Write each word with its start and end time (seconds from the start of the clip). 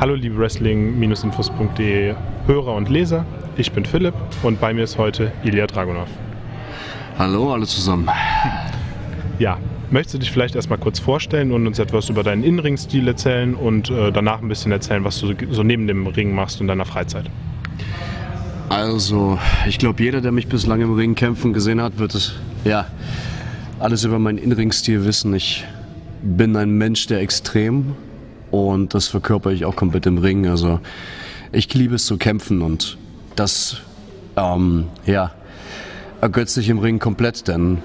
Hallo 0.00 0.14
liebe 0.14 0.38
Wrestling-infos.de 0.38 2.14
Hörer 2.46 2.74
und 2.74 2.88
Leser, 2.88 3.26
ich 3.58 3.70
bin 3.70 3.84
Philipp 3.84 4.14
und 4.42 4.58
bei 4.58 4.72
mir 4.72 4.84
ist 4.84 4.96
heute 4.96 5.30
Ilya 5.44 5.66
Dragunov. 5.66 6.08
Hallo 7.18 7.52
alle 7.52 7.66
zusammen. 7.66 8.08
Ja, 9.38 9.58
möchtest 9.90 10.14
du 10.14 10.18
dich 10.20 10.30
vielleicht 10.30 10.54
erstmal 10.54 10.78
kurz 10.78 10.98
vorstellen 10.98 11.52
und 11.52 11.66
uns 11.66 11.78
etwas 11.78 12.08
über 12.08 12.22
deinen 12.22 12.44
Innenringstil 12.44 13.08
erzählen 13.08 13.54
und 13.54 13.90
äh, 13.90 14.10
danach 14.10 14.40
ein 14.40 14.48
bisschen 14.48 14.72
erzählen, 14.72 15.04
was 15.04 15.20
du 15.20 15.34
so 15.50 15.62
neben 15.62 15.86
dem 15.86 16.06
Ring 16.06 16.34
machst 16.34 16.62
in 16.62 16.66
deiner 16.66 16.86
Freizeit? 16.86 17.24
Also, 18.70 19.38
ich 19.66 19.78
glaube, 19.78 20.02
jeder, 20.02 20.22
der 20.22 20.32
mich 20.32 20.46
bislang 20.46 20.80
im 20.80 20.94
Ring 20.94 21.14
kämpfen 21.14 21.52
gesehen 21.54 21.80
hat, 21.80 21.98
wird 21.98 22.14
es 22.14 22.34
ja 22.64 22.86
alles 23.78 24.04
über 24.04 24.18
meinen 24.18 24.38
Innenringstil 24.38 25.04
wissen. 25.04 25.34
Ich 25.34 25.66
bin 26.22 26.56
ein 26.56 26.70
Mensch 26.70 27.06
der 27.06 27.20
extrem 27.20 27.94
und 28.50 28.94
das 28.94 29.08
verkörper 29.08 29.50
ich 29.50 29.64
auch 29.64 29.76
komplett 29.76 30.06
im 30.06 30.18
Ring. 30.18 30.46
Also 30.46 30.80
ich 31.52 31.72
liebe 31.74 31.94
es 31.94 32.06
zu 32.06 32.16
kämpfen 32.16 32.62
und 32.62 32.98
das 33.36 33.78
ähm, 34.36 34.86
ja, 35.06 35.32
ergötzt 36.20 36.54
sich 36.54 36.68
im 36.68 36.78
Ring 36.78 36.98
komplett, 36.98 37.48
denn 37.48 37.78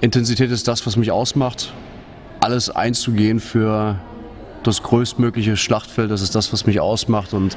Intensität 0.00 0.50
ist 0.50 0.68
das, 0.68 0.86
was 0.86 0.96
mich 0.96 1.10
ausmacht. 1.10 1.72
Alles 2.40 2.70
einzugehen 2.70 3.40
für 3.40 3.98
das 4.62 4.82
größtmögliche 4.82 5.56
Schlachtfeld, 5.56 6.10
das 6.10 6.22
ist 6.22 6.34
das, 6.34 6.52
was 6.52 6.66
mich 6.66 6.80
ausmacht 6.80 7.34
und 7.34 7.56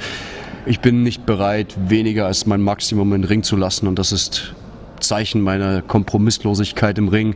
ich 0.66 0.80
bin 0.80 1.04
nicht 1.04 1.26
bereit, 1.26 1.76
weniger 1.88 2.28
als 2.28 2.46
mein 2.46 2.62
Maximum 2.62 3.14
in 3.14 3.22
den 3.22 3.28
Ring 3.28 3.44
zu 3.44 3.56
lassen 3.56 3.88
und 3.88 3.98
das 3.98 4.12
ist 4.12 4.54
Zeichen 5.00 5.42
meiner 5.42 5.82
Kompromisslosigkeit 5.82 6.98
im 6.98 7.08
Ring, 7.08 7.36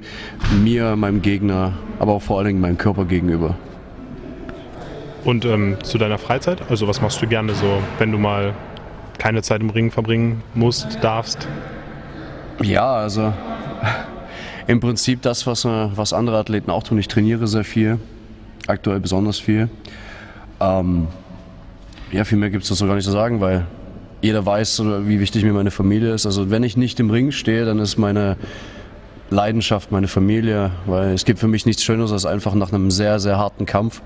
mir, 0.62 0.96
meinem 0.96 1.22
Gegner, 1.22 1.74
aber 2.00 2.14
auch 2.14 2.22
vor 2.22 2.38
allen 2.38 2.48
Dingen 2.48 2.62
meinem 2.62 2.78
Körper 2.78 3.06
gegenüber. 3.06 3.56
Und 5.24 5.46
ähm, 5.46 5.78
zu 5.84 5.98
deiner 5.98 6.18
Freizeit? 6.18 6.62
Also 6.70 6.88
was 6.88 7.02
machst 7.02 7.22
du 7.22 7.28
gerne 7.28 7.54
so, 7.54 7.82
wenn 7.98 8.12
du 8.12 8.18
mal 8.18 8.54
keine 9.18 9.42
Zeit 9.42 9.62
im 9.62 9.70
Ring 9.70 9.92
verbringen 9.92 10.44
musst, 10.54 11.00
darfst? 11.02 11.48
Ja, 12.62 12.96
also 12.96 13.34
im 14.68 14.80
Prinzip 14.80 15.22
das, 15.22 15.48
was, 15.48 15.66
äh, 15.66 15.88
was 15.96 16.14
andere 16.14 16.38
Athleten 16.38 16.72
auch 16.72 16.84
tun. 16.84 16.98
Ich 16.98 17.08
trainiere 17.08 17.48
sehr 17.48 17.64
viel, 17.64 18.00
aktuell 18.68 19.00
besonders 19.00 19.40
viel. 19.40 19.70
Ähm, 20.60 21.08
ja, 22.12 22.26
viel 22.26 22.38
mehr 22.38 22.50
gibt 22.50 22.64
es 22.64 22.70
dazu 22.70 22.86
gar 22.86 22.96
nicht 22.96 23.06
zu 23.06 23.12
sagen, 23.12 23.42
weil 23.42 23.66
jeder 24.22 24.46
weiß, 24.46 24.84
wie 25.06 25.20
wichtig 25.20 25.44
mir 25.44 25.54
meine 25.54 25.72
Familie 25.72 26.14
ist. 26.14 26.26
Also 26.26 26.50
wenn 26.50 26.64
ich 26.64 26.78
nicht 26.78 27.00
im 27.00 27.10
Ring 27.10 27.32
stehe, 27.32 27.66
dann 27.66 27.80
ist 27.80 27.98
meine 27.98 28.38
Leidenschaft 29.30 29.92
meine 29.92 30.08
Familie, 30.08 30.72
weil 30.86 31.14
es 31.14 31.26
gibt 31.26 31.40
für 31.40 31.48
mich 31.48 31.66
nichts 31.66 31.84
Schöneres 31.84 32.12
als 32.12 32.26
einfach 32.26 32.54
nach 32.54 32.72
einem 32.72 32.92
sehr, 32.92 33.20
sehr 33.20 33.38
harten 33.38 33.66
Kampf, 33.66 34.02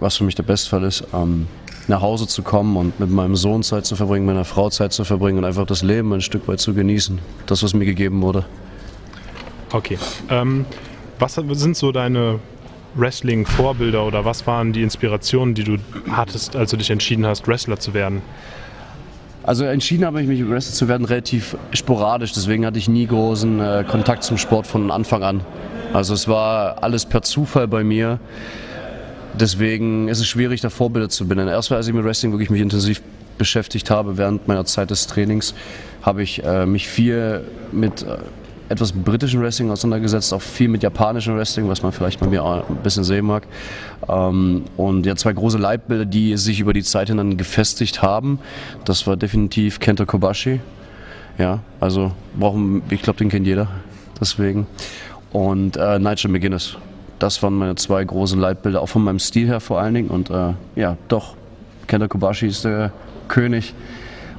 was 0.00 0.16
für 0.16 0.24
mich 0.24 0.34
der 0.34 0.42
Bestfall 0.42 0.84
ist, 0.84 1.04
ähm, 1.14 1.46
nach 1.88 2.00
Hause 2.00 2.26
zu 2.26 2.42
kommen 2.42 2.76
und 2.76 3.00
mit 3.00 3.10
meinem 3.10 3.36
Sohn 3.36 3.62
Zeit 3.62 3.84
zu 3.86 3.96
verbringen, 3.96 4.26
meiner 4.26 4.44
Frau 4.44 4.70
Zeit 4.70 4.92
zu 4.92 5.04
verbringen 5.04 5.38
und 5.38 5.44
einfach 5.44 5.66
das 5.66 5.82
Leben 5.82 6.12
ein 6.12 6.20
Stück 6.20 6.48
weit 6.48 6.60
zu 6.60 6.74
genießen. 6.74 7.18
Das, 7.46 7.62
was 7.62 7.74
mir 7.74 7.84
gegeben 7.84 8.22
wurde. 8.22 8.44
Okay. 9.72 9.98
Ähm, 10.28 10.64
was 11.18 11.34
sind 11.34 11.76
so 11.76 11.92
deine 11.92 12.38
Wrestling-Vorbilder 12.94 14.04
oder 14.04 14.24
was 14.24 14.46
waren 14.46 14.72
die 14.72 14.82
Inspirationen, 14.82 15.54
die 15.54 15.64
du 15.64 15.76
hattest, 16.10 16.56
als 16.56 16.70
du 16.70 16.76
dich 16.76 16.90
entschieden 16.90 17.26
hast, 17.26 17.46
Wrestler 17.46 17.78
zu 17.78 17.94
werden? 17.94 18.22
Also 19.42 19.64
entschieden 19.64 20.04
habe 20.04 20.20
ich 20.20 20.28
mich, 20.28 20.48
Wrestler 20.48 20.74
zu 20.74 20.88
werden, 20.88 21.04
relativ 21.04 21.56
sporadisch. 21.72 22.32
Deswegen 22.32 22.66
hatte 22.66 22.78
ich 22.78 22.88
nie 22.88 23.06
großen 23.06 23.60
äh, 23.60 23.84
Kontakt 23.88 24.22
zum 24.22 24.38
Sport 24.38 24.66
von 24.66 24.90
Anfang 24.90 25.22
an. 25.22 25.40
Also 25.92 26.14
es 26.14 26.28
war 26.28 26.82
alles 26.82 27.06
per 27.06 27.22
Zufall 27.22 27.66
bei 27.66 27.82
mir. 27.82 28.20
Deswegen 29.38 30.08
ist 30.08 30.20
es 30.20 30.26
schwierig, 30.26 30.60
da 30.60 30.70
Vorbilder 30.70 31.08
zu 31.08 31.26
benennen. 31.26 31.52
Erst 31.52 31.70
als 31.72 31.86
ich 31.86 31.94
mit 31.94 32.04
Wrestling 32.04 32.32
wirklich 32.32 32.50
mich 32.50 32.60
intensiv 32.60 33.00
beschäftigt 33.38 33.90
habe 33.90 34.18
während 34.18 34.48
meiner 34.48 34.66
Zeit 34.66 34.90
des 34.90 35.06
Trainings, 35.06 35.54
habe 36.02 36.22
ich 36.22 36.44
äh, 36.44 36.66
mich 36.66 36.88
viel 36.88 37.42
mit 37.72 38.02
äh, 38.02 38.18
etwas 38.68 38.92
britischen 38.92 39.42
Wrestling 39.42 39.70
auseinandergesetzt, 39.70 40.32
auch 40.32 40.42
viel 40.42 40.68
mit 40.68 40.82
japanischem 40.82 41.36
Wrestling, 41.36 41.68
was 41.68 41.82
man 41.82 41.90
vielleicht 41.90 42.20
bei 42.20 42.28
mir 42.28 42.44
auch 42.44 42.68
ein 42.68 42.76
bisschen 42.76 43.02
sehen 43.02 43.24
mag. 43.24 43.46
Ähm, 44.08 44.64
und 44.76 45.06
ja, 45.06 45.16
zwei 45.16 45.32
große 45.32 45.58
Leitbilder, 45.58 46.04
die 46.04 46.36
sich 46.36 46.60
über 46.60 46.72
die 46.72 46.84
Zeit 46.84 47.08
hin 47.08 47.16
dann 47.16 47.36
gefestigt 47.36 48.00
haben. 48.00 48.38
Das 48.84 49.06
war 49.06 49.16
definitiv 49.16 49.80
Kenta 49.80 50.04
Kobashi. 50.04 50.60
Ja, 51.36 51.60
also 51.80 52.12
brauchen, 52.38 52.82
ich 52.90 53.02
glaube, 53.02 53.18
den 53.18 53.28
kennt 53.28 53.46
jeder. 53.46 53.68
Deswegen. 54.20 54.66
Und 55.32 55.76
äh, 55.76 55.98
Nigel 55.98 56.30
McGuinness. 56.30 56.76
Das 57.20 57.42
waren 57.42 57.54
meine 57.54 57.76
zwei 57.76 58.02
großen 58.02 58.40
Leitbilder, 58.40 58.80
auch 58.80 58.88
von 58.88 59.04
meinem 59.04 59.20
Stil 59.20 59.46
her 59.46 59.60
vor 59.60 59.80
allen 59.80 59.94
Dingen. 59.94 60.08
Und 60.08 60.30
äh, 60.30 60.54
ja, 60.74 60.96
doch, 61.08 61.34
Kenta 61.86 62.08
Kobashi 62.08 62.46
ist 62.46 62.64
der 62.64 62.92
König 63.28 63.74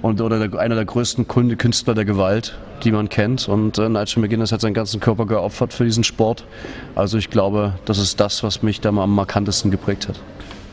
und, 0.02 0.20
oder 0.20 0.48
der, 0.48 0.60
einer 0.60 0.76
der 0.76 0.86
größten 0.86 1.28
Künstler 1.28 1.94
der 1.94 2.06
Gewalt, 2.06 2.58
die 2.84 2.92
man 2.92 3.08
kennt. 3.08 3.48
Und 3.48 3.78
äh, 3.78 3.88
Nigel 3.88 4.22
McGuinness 4.22 4.52
hat 4.52 4.62
seinen 4.62 4.74
ganzen 4.74 5.00
Körper 5.00 5.28
geopfert 5.28 5.74
für 5.74 5.86
diesen 5.86 6.04
Sport. 6.04 6.44
Also 6.96 7.18
ich 7.18 7.30
glaube, 7.30 7.74
das 7.86 8.00
ist 8.00 8.20
das, 8.20 8.44
was 8.44 8.64
mich 8.64 8.82
da 8.82 8.92
mal 8.92 9.04
am 9.04 9.14
markantesten 9.14 9.70
geprägt 9.70 10.08
hat. 10.08 10.20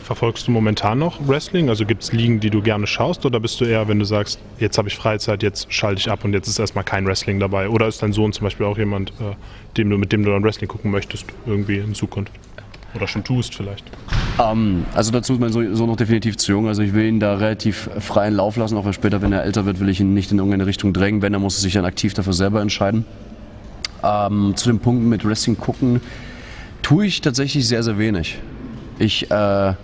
Verfolgst 0.09 0.49
du 0.49 0.53
momentan 0.53 0.99
noch 0.99 1.21
Wrestling? 1.29 1.69
Also 1.69 1.85
gibt 1.85 2.03
es 2.03 2.15
Ligen, 2.15 2.41
die 2.41 2.49
du 2.49 2.63
gerne 2.63 2.87
schaust? 2.87 3.27
Oder 3.27 3.41
bist 3.41 3.61
du 3.61 3.67
eher, 3.67 3.89
wenn 3.89 3.99
du 3.99 4.07
sagst, 4.07 4.41
jetzt 4.59 4.79
habe 4.79 4.89
ich 4.89 4.97
Freizeit, 4.97 5.43
jetzt 5.43 5.71
schalte 5.71 6.01
ich 6.01 6.11
ab 6.11 6.25
und 6.25 6.33
jetzt 6.33 6.49
ist 6.49 6.59
erstmal 6.59 6.83
kein 6.83 7.05
Wrestling 7.05 7.39
dabei? 7.39 7.69
Oder 7.69 7.89
ist 7.89 8.03
dein 8.03 8.15
Sohn 8.15 8.33
zum 8.33 8.45
Beispiel 8.45 8.65
auch 8.65 8.79
jemand, 8.79 9.11
äh, 9.11 9.35
dem 9.77 9.91
du, 9.91 9.99
mit 9.99 10.11
dem 10.11 10.25
du 10.25 10.31
dann 10.31 10.43
Wrestling 10.43 10.67
gucken 10.67 10.93
möchtest, 10.93 11.27
irgendwie 11.45 11.77
in 11.77 11.95
Zukunft? 11.95 12.33
Oder 12.95 13.07
schon 13.07 13.23
tust 13.23 13.55
vielleicht? 13.55 13.85
Ähm, 14.43 14.87
also 14.95 15.13
dazu 15.13 15.35
ist 15.35 15.41
mein 15.41 15.53
Sohn 15.53 15.87
noch 15.87 15.97
definitiv 15.97 16.39
zu 16.39 16.53
jung. 16.53 16.69
Also 16.69 16.81
ich 16.81 16.95
will 16.95 17.05
ihn 17.05 17.21
da 17.21 17.37
relativ 17.37 17.91
freien 17.99 18.33
Lauf 18.33 18.57
lassen. 18.57 18.79
Auch 18.79 18.91
später, 18.95 19.21
wenn 19.21 19.35
er 19.35 19.45
älter 19.45 19.67
wird, 19.67 19.79
will 19.79 19.91
ich 19.91 20.01
ihn 20.01 20.15
nicht 20.15 20.33
in 20.33 20.39
irgendeine 20.39 20.65
Richtung 20.65 20.95
drängen. 20.95 21.21
Wenn, 21.21 21.35
er 21.35 21.39
muss 21.39 21.59
er 21.59 21.61
sich 21.61 21.75
dann 21.75 21.85
aktiv 21.85 22.15
dafür 22.15 22.33
selber 22.33 22.63
entscheiden. 22.63 23.05
Ähm, 24.03 24.55
zu 24.57 24.71
den 24.71 24.79
Punkten 24.79 25.11
mit 25.11 25.27
Wrestling 25.27 25.59
gucken 25.59 26.01
tue 26.81 27.05
ich 27.05 27.21
tatsächlich 27.21 27.69
sehr, 27.69 27.83
sehr 27.83 27.99
wenig. 27.99 28.39
Ich 28.99 29.31
äh, 29.31 29.75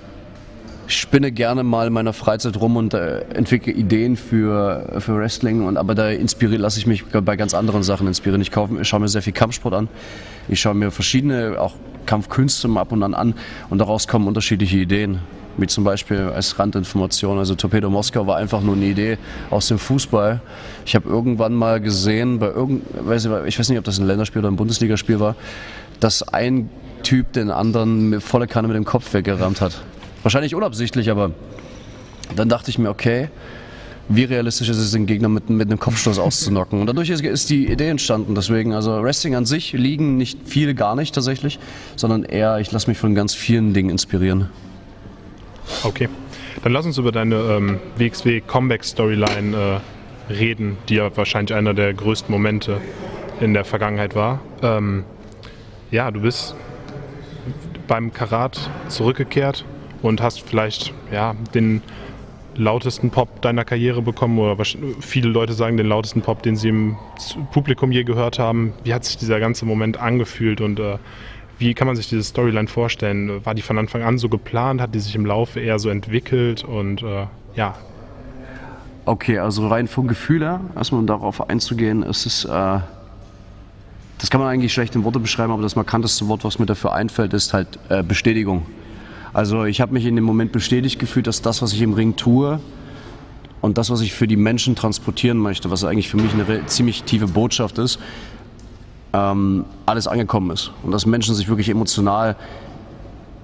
spinne 0.87 1.33
gerne 1.33 1.62
mal 1.62 1.87
in 1.87 1.93
meiner 1.93 2.12
Freizeit 2.12 2.61
rum 2.61 2.77
und 2.77 2.95
äh, 2.95 3.21
entwickle 3.34 3.72
Ideen 3.72 4.17
für, 4.17 4.97
für 4.99 5.17
Wrestling. 5.17 5.67
Und, 5.67 5.77
aber 5.77 5.95
da 5.95 6.11
lasse 6.11 6.78
ich 6.78 6.87
mich 6.87 7.05
bei 7.05 7.37
ganz 7.37 7.55
anderen 7.55 7.83
Sachen 7.83 8.06
inspirieren. 8.06 8.41
Ich, 8.43 8.50
kaufe, 8.50 8.81
ich 8.81 8.89
schaue 8.89 9.00
mir 9.00 9.09
sehr 9.09 9.22
viel 9.22 9.33
Kampfsport 9.33 9.75
an. 9.75 9.89
Ich 10.49 10.61
schaue 10.61 10.75
mir 10.75 10.91
verschiedene, 10.91 11.56
auch 11.59 11.75
Kampfkünste 12.06 12.69
ab 12.77 12.93
und 12.93 13.03
an 13.03 13.15
an. 13.15 13.34
Und 13.71 13.78
daraus 13.78 14.09
kommen 14.09 14.28
unterschiedliche 14.28 14.78
Ideen. 14.78 15.21
Wie 15.56 15.69
zum 15.69 15.84
Beispiel 15.84 16.19
als 16.34 16.59
Randinformation, 16.59 17.39
also 17.39 17.55
Torpedo 17.55 17.89
Moskau 17.89 18.27
war 18.27 18.39
einfach 18.39 18.61
nur 18.61 18.75
eine 18.75 18.87
Idee 18.87 19.19
aus 19.51 19.69
dem 19.69 19.78
Fußball. 19.78 20.41
Ich 20.84 20.97
habe 20.97 21.09
irgendwann 21.09 21.55
mal 21.55 21.81
gesehen, 21.81 22.41
bei 22.41 22.49
irgend, 22.49 22.83
ich 23.47 23.59
weiß 23.59 23.69
nicht, 23.69 23.78
ob 23.78 23.84
das 23.84 24.01
ein 24.01 24.06
Länderspiel 24.06 24.41
oder 24.41 24.51
ein 24.51 24.56
Bundesligaspiel 24.56 25.21
war, 25.21 25.37
dass 26.01 26.27
ein 26.27 26.71
Typ 27.05 27.33
den 27.34 27.51
anderen 27.51 28.21
volle 28.21 28.49
Kanne 28.49 28.66
mit 28.66 28.77
dem 28.77 28.84
Kopf 28.84 29.15
weggerammt 29.15 29.61
hat. 29.61 29.81
Wahrscheinlich 30.25 30.55
unabsichtlich, 30.55 31.11
aber 31.11 31.33
dann 32.35 32.49
dachte 32.49 32.71
ich 32.71 32.79
mir, 32.79 32.89
okay, 32.89 33.29
wie 34.09 34.25
realistisch 34.25 34.71
ist 34.71 34.79
es, 34.79 34.93
den 34.93 35.05
Gegner 35.05 35.29
mit, 35.29 35.51
mit 35.51 35.69
einem 35.69 35.79
Kopfstoß 35.79 36.19
auszunocken. 36.19 36.81
Und 36.81 36.87
dadurch 36.87 37.11
ist, 37.11 37.23
ist, 37.23 37.51
die 37.51 37.71
Idee 37.71 37.89
entstanden. 37.89 38.34
Deswegen, 38.34 38.73
also 38.73 39.03
Wrestling 39.03 39.34
an 39.34 39.45
sich 39.45 39.73
liegen 39.75 40.17
nicht 40.17 40.39
viele 40.47 40.75
gar 40.75 40.97
nicht 40.97 41.15
tatsächlich, 41.15 41.59
sondern 41.95 42.25
eher, 42.25 42.59
ich 42.59 42.73
lasse 42.73 42.89
mich 42.89 42.97
von 42.97 43.15
ganz 43.15 43.34
vielen 43.34 43.75
Dingen 43.75 43.91
inspirieren. 43.91 44.49
Okay. 45.83 46.09
Dann 46.63 46.73
lass 46.73 46.87
uns 46.87 46.97
über 46.97 47.13
deine 47.13 47.37
ähm, 47.37 47.81
WXW 47.99 48.41
Comeback 48.41 48.83
Storyline 48.83 49.81
äh, 50.31 50.33
reden, 50.33 50.79
die 50.89 50.95
ja 50.95 51.15
wahrscheinlich 51.15 51.54
einer 51.54 51.75
der 51.75 51.93
größten 51.93 52.33
Momente 52.33 52.81
in 53.41 53.53
der 53.53 53.66
Vergangenheit 53.66 54.15
war. 54.15 54.41
Ähm, 54.63 55.04
ja, 55.91 56.10
du 56.10 56.21
bist 56.21 56.54
beim 57.87 58.10
Karat 58.10 58.71
zurückgekehrt 58.89 59.66
und 60.04 60.21
hast 60.21 60.42
vielleicht 60.42 60.92
ja, 61.10 61.34
den 61.54 61.83
lautesten 62.56 63.10
Pop 63.10 63.41
deiner 63.42 63.65
Karriere 63.65 64.03
bekommen 64.03 64.39
oder 64.39 64.62
viele 65.01 65.28
Leute 65.28 65.54
sagen 65.54 65.77
den 65.77 65.86
lautesten 65.86 66.22
Pop, 66.22 66.42
den 66.42 66.56
sie 66.56 66.68
im 66.68 66.97
Publikum 67.53 67.91
je 67.91 68.04
gehört 68.04 68.39
haben. 68.39 68.74
Wie 68.84 68.95
hat 68.95 69.04
sich 69.04 69.16
dieser 69.16 69.41
ganze 69.41 69.65
Moment 69.65 69.98
angefühlt 69.98 70.60
und 70.60 70.78
äh, 70.78 70.98
wie 71.59 71.74
kann 71.74 71.86
man 71.86 71.97
sich 71.97 72.09
diese 72.09 72.22
Storyline 72.22 72.68
vorstellen? 72.68 73.45
War 73.45 73.54
die 73.54 73.62
von 73.62 73.78
Anfang 73.78 74.03
an 74.03 74.18
so 74.18 74.28
geplant? 74.28 74.80
Hat 74.80 74.95
die 74.95 75.01
sich 75.01 75.15
im 75.15 75.24
Laufe 75.24 75.60
eher 75.60 75.78
so 75.78 75.89
entwickelt 75.89 76.65
und 76.65 77.03
äh, 77.03 77.27
ja? 77.54 77.74
Okay, 79.07 79.39
also 79.39 79.66
rein 79.68 79.86
vom 79.86 80.07
Gefühl 80.07 80.42
her, 80.42 80.60
erstmal 80.77 81.00
um 81.00 81.07
darauf 81.07 81.48
einzugehen, 81.48 82.03
ist 82.03 82.27
es, 82.27 82.45
äh, 82.45 82.48
das 84.18 84.30
kann 84.30 84.41
man 84.41 84.48
eigentlich 84.48 84.72
schlecht 84.72 84.95
in 84.95 85.04
Worte 85.04 85.18
beschreiben, 85.18 85.53
aber 85.53 85.62
das 85.62 85.77
markanteste 85.77 86.27
Wort, 86.28 86.45
was 86.45 86.59
mir 86.59 86.66
dafür 86.66 86.95
einfällt, 86.95 87.34
ist 87.34 87.53
halt 87.53 87.78
äh, 87.89 88.03
Bestätigung. 88.03 88.65
Also 89.34 89.65
ich 89.65 89.81
habe 89.81 89.92
mich 89.92 90.07
in 90.07 90.15
dem 90.15 90.25
Moment 90.25 90.53
bestätigt 90.53 91.01
gefühlt, 91.01 91.27
dass 91.27 91.42
das, 91.42 91.60
was 91.60 91.72
ich 91.72 91.83
im 91.83 91.92
Ring 91.92 92.15
tue 92.15 92.60
und 93.60 93.78
das, 93.78 93.91
was 93.91 94.01
ich 94.01 94.15
für 94.15 94.28
die 94.28 94.36
Menschen 94.36 94.77
transportieren 94.77 95.39
möchte, 95.39 95.72
was 95.72 95.83
eigentlich 95.83 96.09
für 96.09 96.19
mich 96.19 96.33
eine 96.33 96.66
ziemlich 96.66 97.03
tiefe 97.03 97.27
Botschaft 97.27 97.78
ist, 97.78 97.98
ähm, 99.13 99.65
alles 99.86 100.07
angekommen 100.07 100.53
ist. 100.53 100.71
Und 100.84 100.92
dass 100.92 101.04
Menschen 101.04 101.34
sich 101.34 101.48
wirklich 101.48 101.69
emotional 101.69 102.36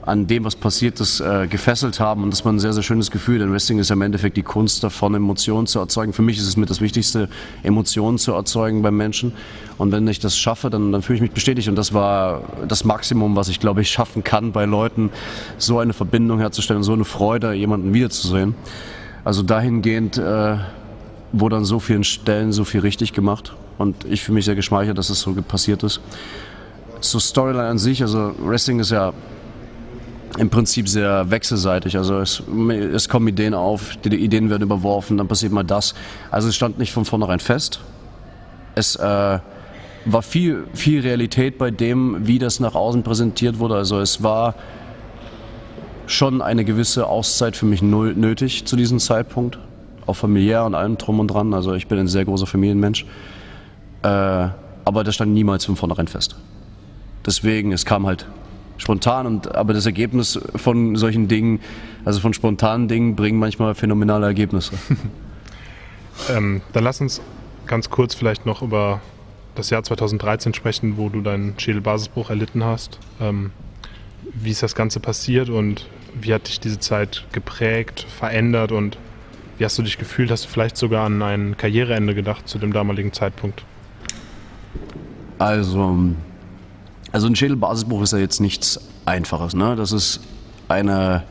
an 0.03 0.27
dem, 0.27 0.45
was 0.45 0.57
passiert 0.57 0.99
ist, 1.01 1.21
äh, 1.21 1.47
gefesselt 1.47 2.01
haben. 2.01 2.23
Und 2.23 2.31
das 2.33 2.45
war 2.45 2.53
ein 2.53 2.59
sehr, 2.59 2.73
sehr 2.73 2.83
schönes 2.83 3.11
Gefühl, 3.11 3.39
denn 3.39 3.53
Wrestling 3.53 3.79
ist 3.79 3.91
ja 3.91 3.95
im 3.95 4.03
Endeffekt 4.03 4.37
die 4.37 4.43
Kunst 4.43 4.83
davon, 4.83 5.15
Emotionen 5.15 5.67
zu 5.67 5.79
erzeugen. 5.79 6.13
Für 6.13 6.23
mich 6.23 6.39
ist 6.39 6.47
es 6.47 6.57
mit 6.57 6.71
das 6.71 6.81
Wichtigste, 6.81 7.29
Emotionen 7.63 8.19
zu 8.19 8.33
erzeugen 8.33 8.83
beim 8.83 8.97
Menschen. 8.97 9.33
Und 9.77 9.93
wenn 9.93 10.09
ich 10.09 10.19
das 10.19 10.39
schaffe, 10.39 10.71
dann, 10.71 10.93
dann 10.93 11.03
fühle 11.03 11.17
ich 11.17 11.23
mich 11.23 11.33
bestätigt. 11.33 11.69
Und 11.69 11.77
das 11.77 11.93
war 11.93 12.43
das 12.67 12.85
Maximum, 12.85 13.37
was 13.37 13.49
ich, 13.49 13.61
glaube 13.61 13.83
ich, 13.83 13.91
schaffen 13.91 14.25
kann 14.25 14.53
bei 14.53 14.65
Leuten, 14.65 15.11
so 15.59 15.79
eine 15.79 15.93
Verbindung 15.93 16.39
herzustellen, 16.39 16.83
so 16.83 16.93
eine 16.93 17.05
Freude, 17.05 17.53
jemanden 17.53 17.93
wiederzusehen. 17.93 18.55
Also 19.25 19.43
dahingehend 19.43 20.17
äh, 20.17 20.57
wurde 21.33 21.57
an 21.57 21.65
so 21.65 21.79
vielen 21.79 22.05
Stellen 22.05 22.53
so 22.53 22.65
viel 22.65 22.81
richtig 22.81 23.13
gemacht. 23.13 23.55
Und 23.77 24.05
ich 24.05 24.23
fühle 24.23 24.37
mich 24.37 24.47
sehr 24.47 24.55
geschmeichelt, 24.55 24.97
dass 24.99 25.11
es 25.11 25.21
so 25.21 25.33
passiert 25.35 25.83
ist. 25.83 26.01
So 27.01 27.19
Storyline 27.19 27.69
an 27.69 27.79
sich, 27.79 28.03
also 28.03 28.35
Wrestling 28.39 28.79
ist 28.79 28.91
ja 28.91 29.13
im 30.39 30.51
Prinzip 30.51 30.89
sehr 30.89 31.31
wechselseitig. 31.31 31.97
Also 31.97 32.19
es, 32.19 32.43
es, 32.93 33.09
kommen 33.09 33.29
Ideen 33.29 33.55
auf, 33.55 33.97
die 34.05 34.15
Ideen 34.17 34.51
werden 34.51 34.63
überworfen, 34.63 35.17
dann 35.17 35.29
passiert 35.29 35.53
mal 35.53 35.65
das. 35.65 35.95
Also 36.31 36.49
es 36.49 36.57
stand 36.57 36.79
nicht 36.79 36.93
von 36.93 37.05
vornherein 37.05 37.41
fest. 37.41 37.81
Es 38.75 38.97
äh, 38.97 39.39
war 40.05 40.23
viel, 40.23 40.65
viel 40.73 41.01
Realität 41.01 41.59
bei 41.59 41.71
dem, 41.71 42.27
wie 42.27 42.39
das 42.39 42.61
nach 42.61 42.75
außen 42.75 43.03
präsentiert 43.03 43.59
wurde. 43.59 43.75
Also 43.75 44.01
es 44.01 44.23
war 44.23 44.55
schon 46.07 46.43
eine 46.43 46.65
gewisse 46.65 47.07
Auszeit 47.07 47.57
für 47.57 47.67
mich 47.67 47.83
nötig 47.83 48.65
zu 48.67 48.77
diesem 48.77 48.99
Zeitpunkt. 48.99 49.59
Auch 50.07 50.17
familiär 50.17 50.65
und 50.65 50.75
allem 50.75 50.97
drum 50.97 51.21
und 51.21 51.29
dran. 51.29 51.55
Also 51.55 51.75
ich 51.75 51.87
bin 51.87 51.99
ein 51.99 52.09
sehr 52.09 52.25
großer 52.25 52.47
Familienmensch. 52.47 53.05
Äh, 54.03 54.49
aber 54.85 55.05
das 55.05 55.15
stand 55.15 55.33
niemals 55.33 55.65
von 55.65 55.77
vornherein 55.77 56.09
fest. 56.09 56.37
Deswegen, 57.27 57.73
es 57.73 57.85
kam 57.85 58.07
halt 58.07 58.27
spontan. 58.81 59.27
Und, 59.27 59.55
aber 59.55 59.73
das 59.73 59.87
Ergebnis 59.87 60.41
von 60.57 60.97
solchen 60.97 61.29
Dingen, 61.29 61.61
also 62.05 62.21
von 62.21 62.35
spontanen 62.35 62.89
Dingen, 62.89 63.17
bringen 63.17 63.39
manchmal 63.39 63.75
phänomenale 63.75 64.27
Ergebnisse. 64.27 64.73
ähm, 66.31 66.63
dann 66.73 66.85
lass 66.85 67.01
uns 67.01 67.21
ganz 67.67 67.91
kurz 67.91 68.15
vielleicht 68.15 68.47
noch 68.47 68.63
über 68.63 69.01
das 69.55 69.71
Jahr 69.71 69.83
2013 69.83 70.55
sprechen, 70.55 70.97
wo 70.97 71.09
du 71.09 71.21
deinen 71.21 71.59
Schädelbasisbruch 71.59 72.31
erlitten 72.31 72.65
hast. 72.65 72.99
Ähm, 73.21 73.53
wie 74.35 74.51
ist 74.51 74.63
das 74.63 74.75
Ganze 74.75 75.01
passiert 75.01 75.49
und 75.51 75.87
wie 76.21 76.35
hat 76.35 76.49
dich 76.49 76.61
diese 76.61 76.79
Zeit 76.79 77.27
geprägt, 77.33 78.07
verändert 78.09 78.73
und 78.73 78.99
wie 79.59 79.65
hast 79.65 79.79
du 79.79 79.83
dich 79.83 79.99
gefühlt? 79.99 80.31
Hast 80.31 80.45
du 80.45 80.49
vielleicht 80.49 80.77
sogar 80.77 81.05
an 81.05 81.23
ein 81.23 81.57
Karriereende 81.57 82.15
gedacht 82.15 82.49
zu 82.49 82.59
dem 82.59 82.73
damaligen 82.73 83.13
Zeitpunkt? 83.13 83.65
Also 85.39 85.99
also 87.13 87.27
ein 87.27 87.37
Schädelbasisbruch 87.37 88.03
ist 88.03 88.13
ja 88.13 88.19
jetzt 88.19 88.41
nichts 88.41 88.81
Einfaches. 89.07 89.55
Ne? 89.55 89.75
Das 89.77 89.93
ist 89.93 90.21
eine, 90.69 91.25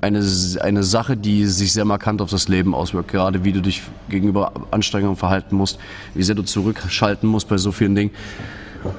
eine, 0.00 0.24
eine 0.60 0.82
Sache, 0.82 1.16
die 1.16 1.46
sich 1.46 1.72
sehr 1.72 1.84
markant 1.84 2.22
auf 2.22 2.30
das 2.30 2.48
Leben 2.48 2.74
auswirkt. 2.74 3.10
Gerade 3.10 3.44
wie 3.44 3.52
du 3.52 3.60
dich 3.60 3.82
gegenüber 4.08 4.52
Anstrengungen 4.70 5.16
verhalten 5.16 5.56
musst, 5.56 5.78
wie 6.14 6.22
sehr 6.22 6.34
du 6.34 6.42
zurückschalten 6.42 7.28
musst 7.28 7.48
bei 7.48 7.58
so 7.58 7.72
vielen 7.72 7.94
Dingen. 7.94 8.10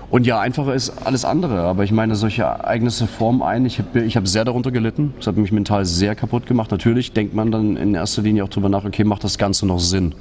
Und 0.09 0.25
ja, 0.25 0.39
einfacher 0.39 0.73
ist 0.73 0.89
alles 1.05 1.25
andere. 1.25 1.61
Aber 1.61 1.83
ich 1.83 1.91
meine, 1.91 2.15
solche 2.15 2.43
Ereignisse 2.43 3.07
formen 3.07 3.41
ein. 3.41 3.65
Ich 3.65 3.79
habe 3.79 4.01
ich 4.01 4.15
hab 4.15 4.27
sehr 4.27 4.45
darunter 4.45 4.71
gelitten. 4.71 5.13
Das 5.17 5.27
hat 5.27 5.37
mich 5.37 5.51
mental 5.51 5.85
sehr 5.85 6.15
kaputt 6.15 6.45
gemacht. 6.45 6.71
Natürlich 6.71 7.11
denkt 7.11 7.33
man 7.33 7.51
dann 7.51 7.75
in 7.75 7.95
erster 7.95 8.21
Linie 8.21 8.43
auch 8.43 8.49
darüber 8.49 8.69
nach, 8.69 8.85
okay, 8.85 9.03
macht 9.03 9.23
das 9.23 9.37
Ganze 9.37 9.65
noch 9.65 9.79
Sinn? 9.79 10.15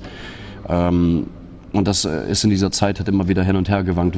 Ähm, 0.69 1.27
und 1.73 1.89
das 1.89 2.05
äh, 2.05 2.31
ist 2.31 2.45
in 2.45 2.51
dieser 2.51 2.71
Zeit 2.71 2.99
halt 2.99 3.09
immer 3.09 3.29
wieder 3.29 3.43
hin 3.43 3.57
und 3.57 3.69
her 3.69 3.83
gewankt. 3.83 4.17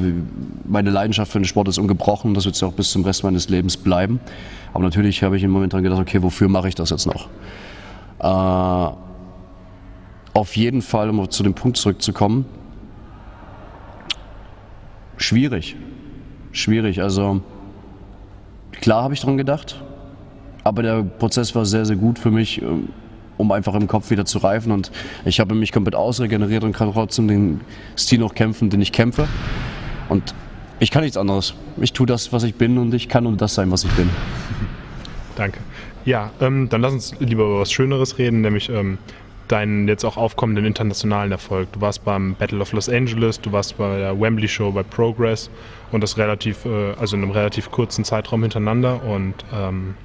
Meine 0.65 0.89
Leidenschaft 0.89 1.31
für 1.31 1.39
den 1.39 1.45
Sport 1.45 1.69
ist 1.69 1.77
ungebrochen. 1.77 2.33
Das 2.33 2.45
wird 2.45 2.59
ja 2.59 2.67
auch 2.67 2.73
bis 2.73 2.91
zum 2.91 3.03
Rest 3.03 3.23
meines 3.23 3.49
Lebens 3.49 3.77
bleiben. 3.77 4.19
Aber 4.73 4.83
natürlich 4.83 5.23
habe 5.23 5.37
ich 5.37 5.43
im 5.43 5.51
Moment 5.51 5.71
dran 5.71 5.83
gedacht, 5.83 6.01
okay, 6.01 6.21
wofür 6.21 6.49
mache 6.49 6.67
ich 6.67 6.75
das 6.75 6.89
jetzt 6.89 7.05
noch? 7.05 7.29
Äh, 8.19 8.95
auf 10.33 10.57
jeden 10.57 10.81
Fall, 10.81 11.09
um 11.09 11.29
zu 11.29 11.43
dem 11.43 11.53
Punkt 11.53 11.77
zurückzukommen, 11.77 12.45
schwierig. 15.15 15.77
Schwierig. 16.51 17.01
Also 17.01 17.41
klar 18.71 19.03
habe 19.03 19.13
ich 19.13 19.21
dran 19.21 19.37
gedacht, 19.37 19.81
aber 20.65 20.83
der 20.83 21.03
Prozess 21.03 21.55
war 21.55 21.65
sehr, 21.65 21.85
sehr 21.85 21.95
gut 21.95 22.19
für 22.19 22.31
mich 22.31 22.61
ähm, 22.61 22.89
um 23.37 23.51
einfach 23.51 23.73
im 23.75 23.87
Kopf 23.87 24.09
wieder 24.11 24.25
zu 24.25 24.39
reifen. 24.39 24.71
Und 24.71 24.91
ich 25.25 25.39
habe 25.39 25.55
mich 25.55 25.71
komplett 25.71 25.95
ausregeneriert 25.95 26.63
und 26.63 26.73
kann 26.73 26.91
trotzdem 26.93 27.27
den 27.27 27.61
Stil 27.97 28.19
noch 28.19 28.35
kämpfen, 28.35 28.69
den 28.69 28.81
ich 28.81 28.91
kämpfe. 28.91 29.27
Und 30.09 30.33
ich 30.79 30.91
kann 30.91 31.03
nichts 31.03 31.17
anderes. 31.17 31.53
Ich 31.77 31.93
tue 31.93 32.05
das, 32.05 32.33
was 32.33 32.43
ich 32.43 32.55
bin 32.55 32.77
und 32.77 32.93
ich 32.93 33.09
kann 33.09 33.23
nur 33.23 33.35
das 33.37 33.55
sein, 33.55 33.71
was 33.71 33.83
ich 33.83 33.91
bin. 33.91 34.09
Danke. 35.35 35.59
Ja, 36.05 36.31
ähm, 36.39 36.69
dann 36.69 36.81
lass 36.81 36.93
uns 36.93 37.15
lieber 37.19 37.45
über 37.45 37.59
was 37.61 37.71
Schöneres 37.71 38.17
reden, 38.17 38.41
nämlich 38.41 38.69
ähm, 38.69 38.97
deinen 39.47 39.87
jetzt 39.87 40.03
auch 40.03 40.17
aufkommenden 40.17 40.65
internationalen 40.65 41.31
Erfolg. 41.31 41.71
Du 41.73 41.81
warst 41.81 42.03
beim 42.03 42.35
Battle 42.35 42.59
of 42.59 42.71
Los 42.73 42.89
Angeles, 42.89 43.39
du 43.39 43.51
warst 43.51 43.77
bei 43.77 43.97
der 43.97 44.19
Wembley 44.19 44.47
Show 44.47 44.71
bei 44.71 44.83
Progress 44.83 45.49
und 45.91 46.01
das 46.01 46.17
relativ, 46.17 46.65
äh, 46.65 46.93
also 46.93 47.15
in 47.15 47.23
einem 47.23 47.31
relativ 47.31 47.71
kurzen 47.71 48.03
Zeitraum 48.03 48.41
hintereinander. 48.41 49.03
Und 49.03 49.33
ähm, 49.53 49.95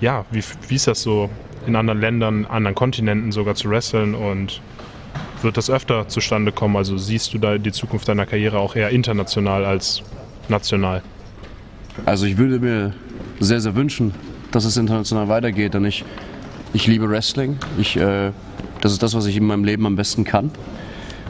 ja, 0.00 0.24
wie, 0.30 0.42
wie 0.68 0.74
ist 0.74 0.86
das 0.86 1.02
so 1.02 1.30
in 1.68 1.76
anderen 1.76 2.00
Ländern, 2.00 2.46
anderen 2.46 2.74
Kontinenten 2.74 3.30
sogar 3.30 3.54
zu 3.54 3.70
wresteln 3.70 4.14
und 4.14 4.60
wird 5.42 5.56
das 5.56 5.70
öfter 5.70 6.08
zustande 6.08 6.50
kommen? 6.50 6.76
Also 6.76 6.96
siehst 6.96 7.32
du 7.34 7.38
da 7.38 7.58
die 7.58 7.72
Zukunft 7.72 8.08
deiner 8.08 8.26
Karriere 8.26 8.58
auch 8.58 8.74
eher 8.74 8.90
international 8.90 9.64
als 9.64 10.02
national? 10.48 11.02
Also 12.06 12.26
ich 12.26 12.36
würde 12.38 12.58
mir 12.58 12.94
sehr, 13.38 13.60
sehr 13.60 13.74
wünschen, 13.76 14.14
dass 14.50 14.64
es 14.64 14.76
international 14.76 15.28
weitergeht, 15.28 15.74
denn 15.74 15.84
ich, 15.84 16.04
ich 16.72 16.86
liebe 16.86 17.08
Wrestling. 17.08 17.58
Ich, 17.78 17.96
äh, 17.96 18.32
das 18.80 18.92
ist 18.92 19.02
das, 19.02 19.14
was 19.14 19.26
ich 19.26 19.36
in 19.36 19.44
meinem 19.44 19.64
Leben 19.64 19.86
am 19.86 19.96
besten 19.96 20.24
kann. 20.24 20.50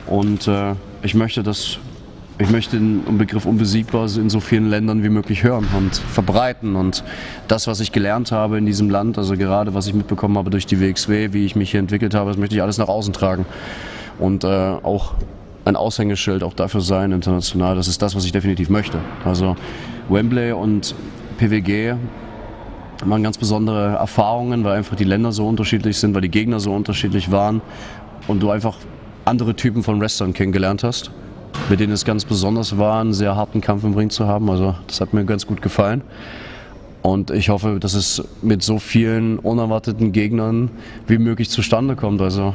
Und 0.06 0.48
äh, 0.48 0.74
ich 1.02 1.14
möchte, 1.14 1.42
dass 1.42 1.78
ich 2.40 2.50
möchte 2.50 2.76
den 2.76 3.18
Begriff 3.18 3.46
unbesiegbar 3.46 4.04
in 4.16 4.30
so 4.30 4.38
vielen 4.38 4.70
Ländern 4.70 5.02
wie 5.02 5.08
möglich 5.08 5.42
hören 5.42 5.66
und 5.76 5.96
verbreiten. 5.96 6.76
Und 6.76 7.02
das, 7.48 7.66
was 7.66 7.80
ich 7.80 7.90
gelernt 7.90 8.30
habe 8.30 8.58
in 8.58 8.66
diesem 8.66 8.90
Land, 8.90 9.18
also 9.18 9.36
gerade 9.36 9.74
was 9.74 9.88
ich 9.88 9.94
mitbekommen 9.94 10.38
habe 10.38 10.48
durch 10.50 10.64
die 10.64 10.80
WXW, 10.80 11.32
wie 11.32 11.44
ich 11.44 11.56
mich 11.56 11.72
hier 11.72 11.80
entwickelt 11.80 12.14
habe, 12.14 12.30
das 12.30 12.38
möchte 12.38 12.54
ich 12.54 12.62
alles 12.62 12.78
nach 12.78 12.86
außen 12.86 13.12
tragen. 13.12 13.44
Und 14.20 14.44
äh, 14.44 14.46
auch 14.46 15.14
ein 15.64 15.74
Aushängeschild 15.74 16.44
auch 16.44 16.54
dafür 16.54 16.80
sein, 16.80 17.10
international. 17.10 17.74
Das 17.74 17.88
ist 17.88 18.02
das, 18.02 18.14
was 18.14 18.24
ich 18.24 18.30
definitiv 18.30 18.70
möchte. 18.70 18.98
Also 19.24 19.56
Wembley 20.08 20.52
und 20.52 20.94
PWG 21.38 21.94
waren 23.04 23.22
ganz 23.24 23.36
besondere 23.36 23.96
Erfahrungen, 23.96 24.62
weil 24.62 24.76
einfach 24.76 24.96
die 24.96 25.04
Länder 25.04 25.32
so 25.32 25.46
unterschiedlich 25.46 25.98
sind, 25.98 26.14
weil 26.14 26.22
die 26.22 26.30
Gegner 26.30 26.60
so 26.60 26.72
unterschiedlich 26.72 27.32
waren 27.32 27.62
und 28.28 28.40
du 28.42 28.50
einfach 28.50 28.76
andere 29.24 29.54
Typen 29.54 29.82
von 29.82 30.00
Wrestlern 30.00 30.32
kennengelernt 30.32 30.84
hast 30.84 31.10
mit 31.68 31.80
denen 31.80 31.92
es 31.92 32.04
ganz 32.04 32.24
besonders 32.24 32.78
war, 32.78 33.00
einen 33.00 33.12
sehr 33.12 33.36
harten 33.36 33.60
Kampf 33.60 33.84
im 33.84 33.94
Ring 33.94 34.10
zu 34.10 34.26
haben. 34.26 34.50
Also 34.50 34.74
das 34.86 35.00
hat 35.00 35.12
mir 35.14 35.24
ganz 35.24 35.46
gut 35.46 35.62
gefallen. 35.62 36.02
Und 37.02 37.30
ich 37.30 37.48
hoffe, 37.48 37.78
dass 37.80 37.94
es 37.94 38.22
mit 38.42 38.62
so 38.62 38.78
vielen 38.78 39.38
unerwarteten 39.38 40.12
Gegnern 40.12 40.70
wie 41.06 41.18
möglich 41.18 41.48
zustande 41.50 41.96
kommt. 41.96 42.20
Also 42.20 42.54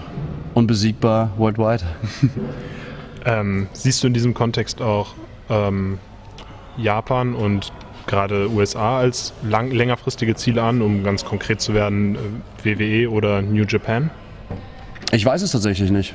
unbesiegbar 0.53 1.31
worldwide. 1.37 1.83
Ähm, 3.25 3.67
siehst 3.71 4.03
du 4.03 4.07
in 4.07 4.13
diesem 4.13 4.33
Kontext 4.33 4.81
auch 4.81 5.13
ähm, 5.49 5.97
Japan 6.77 7.33
und 7.35 7.71
gerade 8.05 8.49
USA 8.49 8.99
als 8.99 9.33
lang, 9.43 9.71
längerfristige 9.71 10.35
Ziele 10.35 10.61
an, 10.61 10.81
um 10.81 11.03
ganz 11.03 11.23
konkret 11.23 11.61
zu 11.61 11.73
werden, 11.73 12.15
äh, 12.15 12.19
WWE 12.65 13.09
oder 13.09 13.41
New 13.41 13.63
Japan? 13.63 14.09
Ich 15.11 15.25
weiß 15.25 15.41
es 15.41 15.51
tatsächlich 15.51 15.91
nicht. 15.91 16.13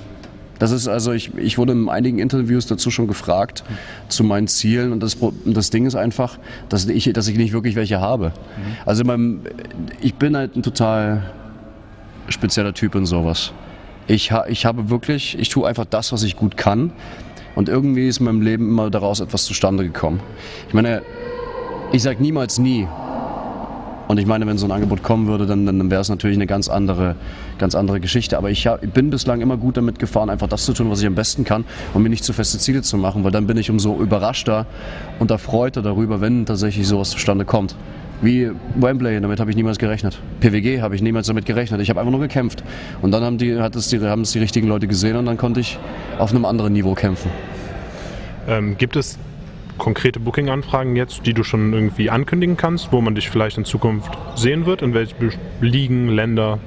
Das 0.59 0.73
ist 0.73 0.89
also, 0.89 1.13
ich, 1.13 1.35
ich 1.37 1.59
wurde 1.59 1.73
in 1.73 1.89
einigen 1.89 2.19
Interviews 2.19 2.67
dazu 2.67 2.91
schon 2.91 3.07
gefragt, 3.07 3.65
zu 4.09 4.25
meinen 4.25 4.49
Zielen. 4.49 4.93
Und 4.93 5.03
das, 5.03 5.17
das 5.45 5.71
Ding 5.71 5.87
ist 5.87 5.95
einfach, 5.95 6.39
dass 6.69 6.87
ich, 6.87 7.13
dass 7.13 7.29
ich 7.29 7.37
nicht 7.37 7.53
wirklich 7.53 7.77
welche 7.77 8.01
habe. 8.01 8.29
Mhm. 8.29 8.77
Also 8.85 9.05
meinem, 9.05 9.41
ich 10.01 10.15
bin 10.15 10.37
halt 10.37 10.57
ein 10.57 10.63
total 10.63 11.23
spezieller 12.29 12.75
Typ 12.75 12.95
in 12.95 13.07
sowas. 13.07 13.53
Ich, 14.07 14.33
ich 14.49 14.67
habe 14.67 14.91
wirklich, 14.91 15.39
ich 15.39 15.49
tue 15.49 15.67
einfach 15.69 15.85
das, 15.85 16.13
was 16.13 16.23
ich 16.23 16.37
gut 16.37 16.57
kann. 16.57 16.93
Und 17.55 17.69
irgendwie 17.69 18.09
ist 18.09 18.19
in 18.19 18.27
meinem 18.27 18.41
Leben 18.41 18.69
immer 18.69 18.91
daraus 18.91 19.21
etwas 19.21 19.45
zustande 19.45 19.85
gekommen. 19.85 20.21
Ich 20.69 20.75
meine, 20.75 21.03
ich 21.93 22.03
sage 22.03 22.23
niemals 22.23 22.59
nie. 22.59 22.87
Und 24.09 24.19
ich 24.19 24.27
meine, 24.27 24.47
wenn 24.47 24.57
so 24.57 24.67
ein 24.67 24.73
Angebot 24.73 25.03
kommen 25.03 25.27
würde, 25.27 25.47
dann, 25.47 25.67
dann 25.67 25.91
wäre 25.91 26.01
es 26.01 26.09
natürlich 26.09 26.39
eine 26.39 26.47
ganz 26.47 26.69
andere, 26.69 27.15
ganz 27.59 27.75
andere 27.75 28.01
Geschichte. 28.01 28.39
Aber 28.39 28.51
ich 28.51 28.67
hab, 28.67 28.81
bin 28.95 29.11
bislang 29.11 29.43
immer 29.43 29.59
gut 29.59 29.77
damit 29.77 29.99
gefahren, 29.99 30.31
einfach 30.31 30.49
das 30.49 30.65
zu 30.65 30.73
tun, 30.73 30.91
was 30.91 31.01
ich 31.01 31.07
am 31.07 31.15
besten 31.15 31.45
kann 31.45 31.67
und 31.93 32.03
mir 32.03 32.09
nicht 32.09 32.25
zu 32.25 32.33
feste 32.33 32.59
Ziele 32.59 32.81
zu 32.81 32.97
machen, 32.97 33.23
weil 33.23 33.33
dann 33.33 33.47
bin 33.47 33.59
ich 33.59 33.71
umso 33.71 34.01
überraschter 34.01 34.67
und 35.19 35.31
erfreuter 35.31 35.83
darüber, 35.83 36.23
wenn 36.23 36.47
tatsächlich 36.47 36.89
sowas 36.89 37.11
zustande 37.11 37.45
kommt. 37.45 37.77
Wie 38.23 38.51
Wembley, 38.77 39.21
damit 39.21 39.39
habe 39.41 39.51
ich 39.51 39.57
niemals 39.57 39.79
gerechnet. 39.79 40.19
PWG 40.41 40.81
habe 40.81 40.97
ich 40.97 41.03
niemals 41.03 41.27
damit 41.27 41.45
gerechnet. 41.45 41.81
Ich 41.83 41.91
habe 41.91 42.01
einfach 42.01 42.11
nur 42.11 42.21
gekämpft. 42.21 42.65
Und 43.03 43.13
dann 43.13 43.23
haben, 43.23 43.37
die, 43.37 43.61
hat 43.61 43.77
es 43.77 43.89
die, 43.89 44.01
haben 44.01 44.23
es 44.23 44.33
die 44.33 44.41
richtigen 44.41 44.69
Leute 44.69 44.89
gesehen 44.89 45.17
und 45.17 45.27
dann 45.27 45.37
konnte 45.37 45.61
ich 45.61 45.79
auf 46.19 46.31
einem 46.31 46.47
anderen 46.47 46.73
Niveau 46.73 46.95
kämpfen. 46.95 47.31
Ähm, 48.49 48.77
gibt 48.79 48.97
es 48.97 49.19
konkrete 49.79 50.21
Booking-Anfragen 50.21 50.97
jetzt, 50.97 51.27
die 51.27 51.33
du 51.33 51.43
schon 51.45 51.73
irgendwie 51.73 52.11
ankündigen 52.11 52.57
kannst, 52.57 52.93
wo 52.93 53.01
man 53.01 53.15
dich 53.15 53.31
vielleicht 53.31 53.57
in 53.59 53.65
Zukunft 53.65 54.11
sehen 54.35 54.67
wird? 54.67 54.83
In 54.83 54.95
welchen 54.95 55.33
Ligen, 55.61 56.09
Länder? 56.09 56.59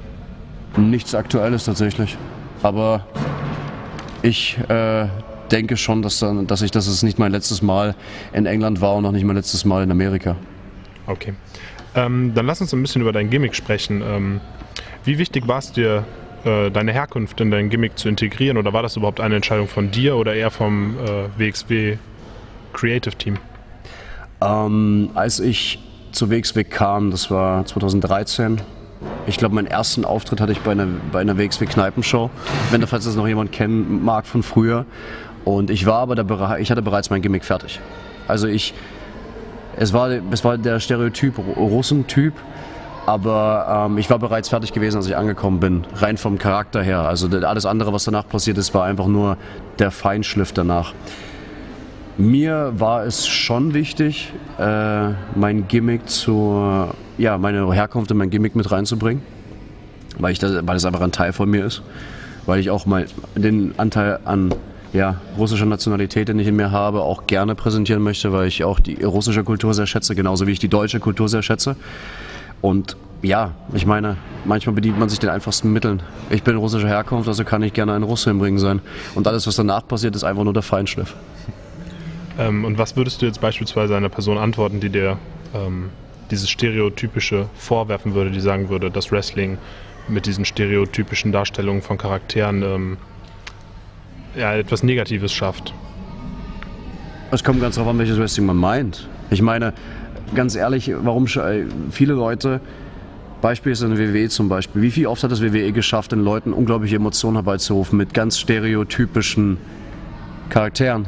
Nichts 0.78 1.14
Aktuelles 1.14 1.66
tatsächlich. 1.66 2.18
Aber 2.64 3.06
ich 4.22 4.58
äh, 4.70 5.08
denke 5.52 5.78
schon, 5.78 6.02
dass, 6.02 6.20
dann, 6.20 6.48
dass, 6.48 6.62
ich, 6.62 6.72
dass 6.72 6.88
es 6.88 7.04
nicht 7.04 7.20
mein 7.20 7.32
letztes 7.32 7.62
Mal 7.62 7.96
in 8.34 8.46
England 8.46 8.82
war 8.82 8.96
und 8.96 9.06
auch 9.06 9.12
nicht 9.12 9.26
mein 9.26 9.36
letztes 9.36 9.66
Mal 9.66 9.84
in 9.84 9.92
Amerika. 9.92 10.36
Okay. 11.08 11.34
Ähm, 11.94 12.34
dann 12.34 12.46
lass 12.46 12.62
uns 12.62 12.74
ein 12.74 12.82
bisschen 12.82 13.02
über 13.02 13.12
dein 13.12 13.30
Gimmick 13.30 13.56
sprechen. 13.56 14.02
Ähm, 14.02 14.42
wie 15.04 15.18
wichtig 15.18 15.48
war 15.48 15.60
es 15.60 15.72
dir, 15.72 16.06
äh, 16.46 16.72
deine 16.72 16.94
Herkunft 16.94 17.42
in 17.42 17.52
dein 17.52 17.70
Gimmick 17.70 17.98
zu 17.98 18.08
integrieren 18.08 18.58
oder 18.58 18.74
war 18.74 18.82
das 18.82 18.96
überhaupt 18.96 19.20
eine 19.20 19.36
Entscheidung 19.36 19.68
von 19.68 19.92
dir 19.92 20.16
oder 20.16 20.34
eher 20.34 20.52
vom 20.52 20.96
äh, 20.98 21.28
WXW 21.38 21.98
Creative 22.74 23.16
Team? 23.16 23.38
Ähm, 24.42 25.12
als 25.14 25.40
ich 25.40 25.80
zu 26.12 26.30
WXW 26.30 26.64
kam, 26.64 27.12
das 27.12 27.32
war 27.32 27.66
2013, 27.66 28.62
ich 29.28 29.38
glaube, 29.38 29.56
meinen 29.56 29.68
ersten 29.68 30.06
Auftritt 30.06 30.42
hatte 30.42 30.52
ich 30.52 30.62
bei 30.62 30.72
einer, 30.72 30.88
bei 31.12 31.22
einer 31.22 31.38
WXW 31.38 31.66
Kneipenshow, 31.66 32.30
wenn 32.70 32.86
falls 32.86 33.06
das 33.06 33.16
noch 33.16 33.28
jemand 33.28 33.52
kennen 33.52 34.04
mag 34.04 34.26
von 34.26 34.44
früher. 34.44 34.86
Und 35.44 35.70
ich 35.70 35.86
war 35.86 36.00
aber 36.00 36.16
der, 36.16 36.60
ich 36.60 36.70
hatte 36.70 36.82
bereits 36.82 37.10
mein 37.10 37.22
Gimmick 37.22 37.44
fertig. 37.46 37.80
Also 38.28 38.48
ich, 38.48 38.74
es 39.76 39.94
war, 39.94 40.10
es 40.10 40.44
war 40.44 40.58
der 40.58 40.80
Stereotyp 40.80 41.38
Russentyp, 41.38 42.34
aber 43.06 43.88
ähm, 43.90 43.98
ich 43.98 44.10
war 44.10 44.20
bereits 44.20 44.50
fertig 44.50 44.74
gewesen, 44.74 44.98
als 44.98 45.08
ich 45.08 45.18
angekommen 45.18 45.60
bin, 45.60 45.86
rein 45.96 46.18
vom 46.18 46.38
Charakter 46.38 46.84
her. 46.84 47.02
Also 47.02 47.28
alles 47.28 47.66
andere, 47.66 47.94
was 47.94 48.04
danach 48.04 48.28
passiert 48.28 48.58
ist, 48.58 48.74
war 48.74 48.86
einfach 48.86 49.08
nur 49.08 49.38
der 49.80 49.90
Feinschliff 49.90 50.52
danach. 50.52 50.94
Mir 52.22 52.74
war 52.78 53.04
es 53.04 53.28
schon 53.28 53.74
wichtig, 53.74 54.32
äh, 54.60 55.10
mein 55.34 55.68
Gimmick 55.68 56.08
zu, 56.08 56.88
ja, 57.18 57.40
meine 57.40 57.74
Herkunft 57.74 58.12
in 58.12 58.18
mein 58.18 58.30
Gimmick 58.30 58.56
mit 58.56 58.72
reinzubringen, 58.72 59.24
weil, 60.20 60.32
ich 60.32 60.38
das, 60.38 60.54
weil 60.54 60.76
das 60.76 60.86
einfach 60.86 61.02
ein 61.02 61.12
Teil 61.12 61.34
von 61.34 61.50
mir 61.50 61.66
ist, 61.66 61.82
weil 62.46 62.60
ich 62.60 62.70
auch 62.70 62.86
mal 62.86 63.08
den 63.36 63.74
Anteil 63.78 64.20
an 64.24 64.54
ja, 64.94 65.20
russischer 65.36 65.66
Nationalität, 65.66 66.28
den 66.28 66.38
ich 66.38 66.46
in 66.46 66.56
mir 66.56 66.70
habe, 66.70 67.02
auch 67.02 67.26
gerne 67.26 67.56
präsentieren 67.56 68.04
möchte, 68.04 68.32
weil 68.32 68.48
ich 68.48 68.64
auch 68.64 68.80
die 68.80 69.04
russische 69.04 69.44
Kultur 69.44 69.74
sehr 69.74 69.88
schätze, 69.88 70.14
genauso 70.14 70.46
wie 70.46 70.52
ich 70.52 70.60
die 70.60 70.70
deutsche 70.70 71.00
Kultur 71.00 71.28
sehr 71.28 71.42
schätze. 71.42 71.76
Und 72.62 72.98
ja, 73.24 73.56
ich 73.74 73.88
meine, 73.88 74.18
manchmal 74.46 74.76
bedient 74.76 75.00
man 75.00 75.10
sich 75.10 75.18
den 75.18 75.32
einfachsten 75.32 75.74
Mitteln. 75.74 76.04
Ich 76.30 76.44
bin 76.44 76.56
russischer 76.56 76.88
Herkunft, 76.88 77.28
also 77.28 77.44
kann 77.46 77.64
ich 77.64 77.74
gerne 77.74 77.94
ein 77.94 78.04
Russe 78.04 78.30
im 78.30 78.42
Ring 78.42 78.60
sein. 78.60 78.80
Und 79.16 79.26
alles, 79.26 79.48
was 79.48 79.56
danach 79.56 79.88
passiert, 79.88 80.16
ist 80.16 80.24
einfach 80.24 80.44
nur 80.44 80.54
der 80.54 80.62
Feinschliff. 80.62 81.16
Ähm, 82.38 82.66
und 82.66 82.78
was 82.78 82.96
würdest 82.96 83.22
du 83.22 83.26
jetzt 83.26 83.42
beispielsweise 83.42 83.96
einer 83.96 84.10
Person 84.10 84.38
antworten, 84.38 84.80
die 84.80 84.90
dir 84.90 85.18
ähm, 85.54 85.90
dieses 86.30 86.50
Stereotypische 86.50 87.50
vorwerfen 87.56 88.14
würde, 88.14 88.32
die 88.32 88.40
sagen 88.40 88.70
würde, 88.70 88.90
dass 88.90 89.12
Wrestling 89.12 89.58
mit 90.08 90.26
diesen 90.26 90.46
stereotypischen 90.46 91.32
Darstellungen 91.32 91.82
von 91.82 91.98
Charakteren 91.98 92.64
ähm, 92.64 92.98
ja, 94.36 94.56
etwas 94.56 94.84
Negatives 94.84 95.34
schafft? 95.34 95.74
Es 97.32 97.44
kommt 97.44 97.62
ganz 97.62 97.76
darauf 97.76 97.90
an, 97.92 98.00
welches 98.00 98.18
Wrestling 98.18 98.46
man 98.46 98.58
meint. 98.58 99.08
Ich 99.30 99.42
meine, 99.42 99.74
ganz 100.36 100.56
ehrlich, 100.56 100.92
warum 101.04 101.26
äh, 101.28 101.66
viele 101.92 102.14
Leute, 102.14 102.62
Beispiel 103.42 103.72
ist 103.72 103.82
in 103.82 103.96
der 103.96 104.14
WWE 104.14 104.30
zum 104.30 104.50
Beispiel, 104.50 104.82
wie 104.82 104.92
viel 104.92 105.08
oft 105.08 105.24
hat 105.24 105.32
das 105.32 105.42
WWE 105.42 105.72
geschafft, 105.72 106.12
den 106.12 106.24
Leuten 106.24 106.54
unglaubliche 106.54 106.98
Emotionen 106.98 107.38
herbeizurufen 107.38 107.98
mit 107.98 108.14
ganz 108.14 108.40
stereotypischen 108.40 109.58
Charakteren? 110.50 111.08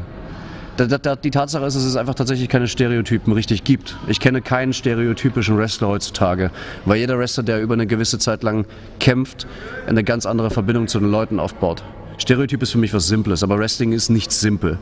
Die 0.79 1.29
Tatsache 1.29 1.65
ist, 1.65 1.75
dass 1.75 1.83
es 1.83 1.95
einfach 1.95 2.15
tatsächlich 2.15 2.49
keine 2.49 2.67
Stereotypen 2.67 3.31
richtig 3.33 3.63
gibt. 3.63 3.95
Ich 4.07 4.19
kenne 4.19 4.41
keinen 4.41 4.73
stereotypischen 4.73 5.55
Wrestler 5.55 5.87
heutzutage, 5.87 6.49
weil 6.85 6.97
jeder 6.97 7.19
Wrestler, 7.19 7.43
der 7.43 7.61
über 7.61 7.75
eine 7.75 7.85
gewisse 7.85 8.17
Zeit 8.17 8.41
lang 8.41 8.65
kämpft, 8.99 9.45
eine 9.85 10.03
ganz 10.03 10.25
andere 10.25 10.49
Verbindung 10.49 10.87
zu 10.87 10.99
den 10.99 11.11
Leuten 11.11 11.39
aufbaut. 11.39 11.83
Stereotyp 12.17 12.63
ist 12.63 12.71
für 12.71 12.79
mich 12.79 12.91
was 12.91 13.07
Simples, 13.07 13.43
aber 13.43 13.59
Wrestling 13.59 13.91
ist 13.91 14.09
nicht 14.09 14.31
simpel. 14.31 14.79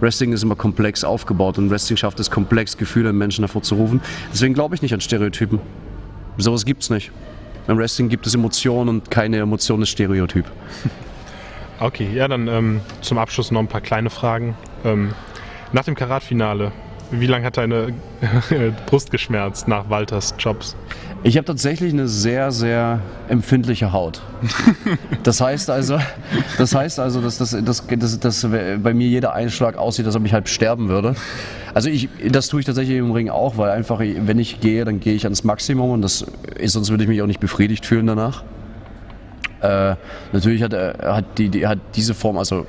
Wrestling 0.00 0.32
ist 0.32 0.42
immer 0.42 0.56
komplex 0.56 1.04
aufgebaut 1.04 1.56
und 1.56 1.70
Wrestling 1.70 1.96
schafft 1.96 2.20
es 2.20 2.30
komplex, 2.30 2.76
Gefühle 2.76 3.10
in 3.10 3.16
Menschen 3.16 3.42
hervorzurufen. 3.42 4.02
Deswegen 4.32 4.52
glaube 4.52 4.74
ich 4.74 4.82
nicht 4.82 4.92
an 4.92 5.00
Stereotypen. 5.00 5.58
Sowas 6.36 6.66
gibt 6.66 6.82
es 6.82 6.90
nicht. 6.90 7.12
Im 7.66 7.78
Wrestling 7.78 8.08
gibt 8.10 8.26
es 8.26 8.34
Emotionen 8.34 8.88
und 8.88 9.10
keine 9.10 9.38
Emotion 9.38 9.80
ist 9.80 9.88
Stereotyp. 9.90 10.44
Okay, 11.82 12.10
ja, 12.12 12.28
dann 12.28 12.46
ähm, 12.46 12.82
zum 13.00 13.16
Abschluss 13.16 13.50
noch 13.50 13.60
ein 13.60 13.66
paar 13.66 13.80
kleine 13.80 14.10
Fragen. 14.10 14.54
Ähm, 14.84 15.14
nach 15.72 15.84
dem 15.84 15.94
Karatfinale, 15.94 16.72
wie 17.10 17.26
lange 17.26 17.44
hat 17.44 17.56
deine 17.56 17.92
Brust 18.86 19.10
geschmerzt 19.10 19.68
nach 19.68 19.90
Walters 19.90 20.34
Jobs? 20.38 20.76
Ich 21.22 21.36
habe 21.36 21.44
tatsächlich 21.44 21.92
eine 21.92 22.08
sehr, 22.08 22.50
sehr 22.50 23.00
empfindliche 23.28 23.92
Haut. 23.92 24.22
Das 25.22 25.42
heißt 25.42 25.68
also, 25.68 25.98
das 26.56 26.74
heißt 26.74 26.98
also, 26.98 27.20
dass, 27.20 27.36
dass, 27.36 27.50
dass, 27.62 27.86
dass, 27.86 28.20
dass 28.20 28.48
bei 28.48 28.94
mir 28.94 29.06
jeder 29.06 29.34
Einschlag 29.34 29.76
aussieht, 29.76 30.06
als 30.06 30.16
ob 30.16 30.24
ich 30.24 30.32
halb 30.32 30.48
sterben 30.48 30.88
würde. 30.88 31.14
Also 31.74 31.90
ich, 31.90 32.08
das 32.30 32.48
tue 32.48 32.60
ich 32.60 32.66
tatsächlich 32.66 32.96
im 32.96 33.10
Ring 33.10 33.28
auch, 33.28 33.58
weil 33.58 33.70
einfach, 33.70 34.00
wenn 34.00 34.38
ich 34.38 34.60
gehe, 34.60 34.86
dann 34.86 34.98
gehe 34.98 35.12
ich 35.12 35.24
ans 35.24 35.44
Maximum 35.44 35.90
und 35.90 36.00
das 36.00 36.24
ist, 36.56 36.72
sonst 36.72 36.88
würde 36.88 37.04
ich 37.04 37.08
mich 37.08 37.20
auch 37.20 37.26
nicht 37.26 37.40
befriedigt 37.40 37.84
fühlen 37.84 38.06
danach. 38.06 38.44
Äh, 39.60 39.96
natürlich 40.32 40.62
hat, 40.62 40.72
äh, 40.72 40.94
hat, 41.02 41.24
die, 41.36 41.50
die, 41.50 41.66
hat 41.66 41.78
diese 41.94 42.14
Form, 42.14 42.38
also 42.38 42.66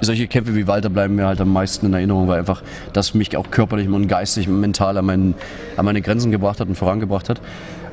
solche 0.00 0.26
Kämpfe 0.26 0.54
wie 0.54 0.66
Walter 0.66 0.90
bleiben 0.90 1.14
mir 1.16 1.26
halt 1.26 1.40
am 1.40 1.52
meisten 1.52 1.86
in 1.86 1.94
Erinnerung, 1.94 2.28
weil 2.28 2.38
einfach 2.38 2.62
das 2.92 3.14
mich 3.14 3.36
auch 3.36 3.50
körperlich 3.50 3.88
und 3.88 4.08
geistig 4.08 4.48
und 4.48 4.60
mental 4.60 4.96
an, 4.98 5.06
meinen, 5.06 5.34
an 5.76 5.84
meine 5.84 6.02
Grenzen 6.02 6.30
gebracht 6.30 6.60
hat 6.60 6.68
und 6.68 6.74
vorangebracht 6.74 7.28
hat. 7.28 7.40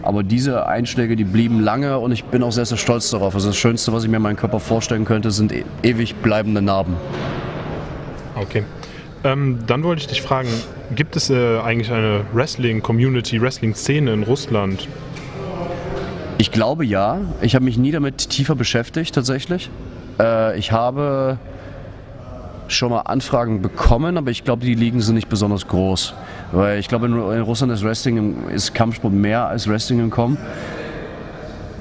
Aber 0.01 0.21
diese 0.21 0.67
Einschläge, 0.67 1.15
die 1.15 1.23
blieben 1.23 1.61
lange 1.61 1.97
und 1.97 2.11
ich 2.11 2.25
bin 2.25 2.43
auch 2.43 2.51
sehr, 2.51 2.65
sehr 2.65 2.77
stolz 2.77 3.09
darauf. 3.09 3.35
Also 3.35 3.47
das 3.47 3.57
Schönste, 3.57 3.93
was 3.93 4.03
ich 4.03 4.09
mir 4.09 4.17
in 4.17 4.23
meinem 4.23 4.35
Körper 4.35 4.59
vorstellen 4.59 5.05
könnte, 5.05 5.31
sind 5.31 5.53
e 5.53 5.63
ewig 5.81 6.15
bleibende 6.15 6.61
Narben. 6.61 6.95
Okay. 8.35 8.63
Ähm, 9.23 9.59
dann 9.65 9.83
wollte 9.83 10.01
ich 10.01 10.07
dich 10.07 10.21
fragen, 10.21 10.49
gibt 10.93 11.15
es 11.15 11.29
äh, 11.29 11.59
eigentlich 11.59 11.91
eine 11.91 12.21
Wrestling-Community, 12.33 13.41
Wrestling-Szene 13.41 14.11
in 14.11 14.23
Russland? 14.23 14.89
Ich 16.37 16.51
glaube 16.51 16.85
ja. 16.85 17.21
Ich 17.41 17.55
habe 17.55 17.63
mich 17.63 17.77
nie 17.77 17.91
damit 17.91 18.29
tiefer 18.29 18.55
beschäftigt 18.55 19.15
tatsächlich. 19.15 19.69
Äh, 20.19 20.59
ich 20.59 20.73
habe 20.73 21.37
schon 22.67 22.91
mal 22.91 23.01
Anfragen 23.01 23.61
bekommen, 23.61 24.17
aber 24.17 24.31
ich 24.31 24.43
glaube, 24.43 24.65
die 24.65 24.75
Ligen 24.75 25.01
sind 25.01 25.15
nicht 25.15 25.29
besonders 25.29 25.67
groß. 25.67 26.13
Weil 26.51 26.79
ich 26.79 26.87
glaube, 26.87 27.07
in, 27.07 27.13
Russland 27.13 27.71
ist 27.71 27.83
Wrestling, 27.83 28.47
ist 28.49 28.73
Kampfsport 28.73 29.13
mehr 29.13 29.47
als 29.47 29.67
Wrestling 29.67 29.99
im 29.99 30.09
Kommen. 30.09 30.37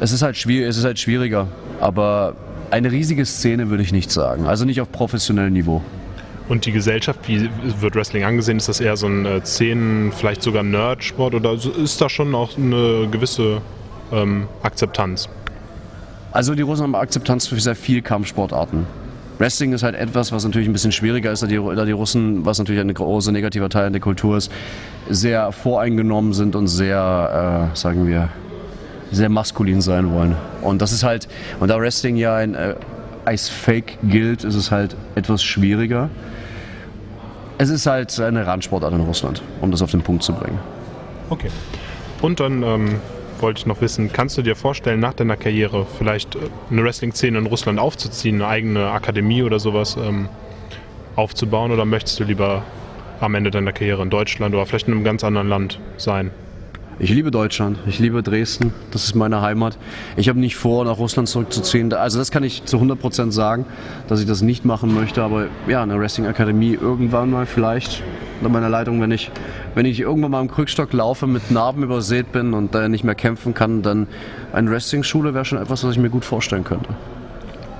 Es 0.00 0.12
ist 0.12 0.22
halt 0.22 0.36
schwierig, 0.36 0.68
es 0.68 0.76
ist 0.76 0.84
halt 0.84 0.98
schwieriger, 0.98 1.46
aber 1.80 2.34
eine 2.70 2.90
riesige 2.90 3.24
Szene 3.24 3.70
würde 3.70 3.82
ich 3.82 3.92
nicht 3.92 4.10
sagen. 4.10 4.46
Also 4.46 4.64
nicht 4.64 4.80
auf 4.80 4.90
professionellem 4.90 5.52
Niveau. 5.52 5.82
Und 6.48 6.66
die 6.66 6.72
Gesellschaft, 6.72 7.20
wie 7.26 7.48
wird 7.80 7.94
Wrestling 7.94 8.24
angesehen? 8.24 8.56
Ist 8.56 8.68
das 8.68 8.80
eher 8.80 8.96
so 8.96 9.06
ein 9.06 9.24
äh, 9.24 9.44
Szenen, 9.44 10.12
vielleicht 10.12 10.42
sogar 10.42 10.62
Nerd-Sport 10.62 11.34
oder 11.34 11.52
ist 11.52 12.00
da 12.00 12.08
schon 12.08 12.34
auch 12.34 12.56
eine 12.56 13.08
gewisse 13.10 13.60
ähm, 14.12 14.48
Akzeptanz? 14.62 15.28
Also 16.32 16.54
die 16.54 16.62
Russen 16.62 16.82
haben 16.82 16.94
Akzeptanz 16.94 17.46
für 17.46 17.60
sehr 17.60 17.76
viele 17.76 18.02
Kampfsportarten. 18.02 18.86
Wrestling 19.42 19.72
ist 19.72 19.82
halt 19.82 19.96
etwas, 19.96 20.30
was 20.30 20.44
natürlich 20.44 20.68
ein 20.68 20.72
bisschen 20.72 20.92
schwieriger 20.92 21.32
ist, 21.32 21.42
da 21.42 21.48
die, 21.48 21.56
da 21.56 21.84
die 21.84 21.90
Russen, 21.90 22.46
was 22.46 22.60
natürlich 22.60 22.80
ein 22.80 22.94
großer 22.94 23.32
negativer 23.32 23.68
Teil 23.68 23.90
der 23.90 24.00
Kultur 24.00 24.36
ist, 24.36 24.52
sehr 25.10 25.50
voreingenommen 25.50 26.32
sind 26.32 26.54
und 26.54 26.68
sehr, 26.68 27.68
äh, 27.72 27.76
sagen 27.76 28.06
wir, 28.06 28.28
sehr 29.10 29.28
maskulin 29.28 29.80
sein 29.80 30.12
wollen. 30.12 30.36
Und 30.62 30.80
das 30.80 30.92
ist 30.92 31.02
halt, 31.02 31.26
und 31.58 31.66
da 31.66 31.80
Wrestling 31.80 32.14
ja 32.14 32.36
ein, 32.36 32.54
äh, 32.54 32.76
als 33.24 33.48
Fake 33.48 33.98
gilt, 34.04 34.44
ist 34.44 34.54
es 34.54 34.70
halt 34.70 34.94
etwas 35.16 35.42
schwieriger. 35.42 36.08
Es 37.58 37.68
ist 37.68 37.86
halt 37.86 38.20
eine 38.20 38.46
Randsportart 38.46 38.94
in 38.94 39.00
Russland, 39.00 39.42
um 39.60 39.72
das 39.72 39.82
auf 39.82 39.90
den 39.90 40.02
Punkt 40.02 40.22
zu 40.22 40.34
bringen. 40.34 40.60
Okay. 41.30 41.50
Und 42.20 42.38
dann 42.38 42.62
ähm, 42.62 43.00
wollte 43.42 43.58
ich 43.58 43.66
noch 43.66 43.80
wissen, 43.80 44.12
kannst 44.12 44.38
du 44.38 44.42
dir 44.42 44.56
vorstellen, 44.56 45.00
nach 45.00 45.14
deiner 45.14 45.36
Karriere 45.36 45.86
vielleicht 45.98 46.36
äh, 46.36 46.38
eine 46.70 46.84
Wrestling-Szene 46.84 47.38
in 47.38 47.46
Russland 47.46 47.78
aufzuziehen, 47.78 48.36
eine 48.36 48.46
eigene 48.46 48.90
Akademie 48.90 49.42
oder 49.42 49.58
sowas 49.58 49.96
ähm, 49.96 50.28
aufzubauen 51.16 51.72
oder 51.72 51.84
möchtest 51.84 52.18
du 52.20 52.24
lieber 52.24 52.62
am 53.20 53.34
Ende 53.34 53.50
deiner 53.50 53.72
Karriere 53.72 54.02
in 54.02 54.10
Deutschland 54.10 54.54
oder 54.54 54.64
vielleicht 54.66 54.88
in 54.88 54.94
einem 54.94 55.04
ganz 55.04 55.24
anderen 55.24 55.48
Land 55.48 55.78
sein? 55.96 56.30
Ich 57.02 57.10
liebe 57.10 57.32
Deutschland, 57.32 57.78
ich 57.88 57.98
liebe 57.98 58.22
Dresden, 58.22 58.72
das 58.92 59.02
ist 59.02 59.16
meine 59.16 59.40
Heimat. 59.40 59.76
Ich 60.16 60.28
habe 60.28 60.38
nicht 60.38 60.54
vor, 60.54 60.84
nach 60.84 60.98
Russland 60.98 61.28
zurückzuziehen. 61.28 61.92
Also 61.92 62.20
das 62.20 62.30
kann 62.30 62.44
ich 62.44 62.64
zu 62.64 62.76
100% 62.76 63.32
sagen, 63.32 63.66
dass 64.06 64.20
ich 64.20 64.26
das 64.26 64.40
nicht 64.40 64.64
machen 64.64 64.94
möchte. 64.94 65.20
Aber 65.20 65.48
ja, 65.66 65.82
eine 65.82 65.98
Wrestling-Akademie 65.98 66.78
irgendwann 66.80 67.32
mal 67.32 67.44
vielleicht 67.44 68.04
unter 68.38 68.52
meiner 68.52 68.68
Leitung, 68.68 69.00
wenn 69.00 69.10
ich, 69.10 69.32
wenn 69.74 69.84
ich 69.84 69.98
irgendwann 69.98 70.30
mal 70.30 70.40
im 70.42 70.48
Krückstock 70.48 70.92
laufe, 70.92 71.26
mit 71.26 71.50
Narben 71.50 71.82
übersät 71.82 72.30
bin 72.30 72.54
und 72.54 72.72
äh, 72.76 72.88
nicht 72.88 73.02
mehr 73.02 73.16
kämpfen 73.16 73.52
kann, 73.52 73.82
dann 73.82 74.06
eine 74.52 74.70
Wrestling-Schule 74.70 75.34
wäre 75.34 75.44
schon 75.44 75.58
etwas, 75.58 75.82
was 75.82 75.90
ich 75.90 75.98
mir 75.98 76.10
gut 76.10 76.24
vorstellen 76.24 76.62
könnte. 76.62 76.90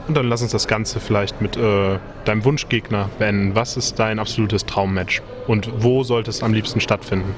Und 0.09 0.17
dann 0.17 0.29
lass 0.29 0.43
uns 0.43 0.51
das 0.51 0.67
Ganze 0.67 0.99
vielleicht 0.99 1.41
mit 1.41 1.57
äh, 1.57 2.01
deinem 2.25 2.45
Wunschgegner 2.45 3.09
beenden. 3.21 3.55
Was 3.55 3.77
ist 3.77 4.01
dein 4.01 4.19
absolutes 4.19 4.67
Traummatch? 4.67 5.23
Und 5.47 5.71
wo 5.79 6.03
sollte 6.03 6.31
es 6.31 6.43
am 6.43 6.53
liebsten 6.53 6.81
stattfinden? 6.81 7.33